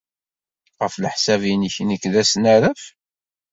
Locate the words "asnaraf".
2.21-2.83